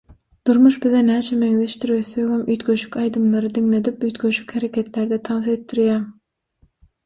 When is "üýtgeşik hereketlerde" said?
4.09-5.23